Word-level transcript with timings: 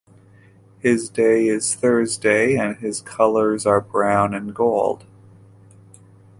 His 0.79 1.09
day 1.09 1.45
is 1.45 1.75
Thursday, 1.75 2.55
and 2.55 2.75
his 2.77 3.01
colors 3.01 3.67
are 3.67 3.79
brown 3.79 4.33
and 4.33 4.51
gold. 4.51 5.05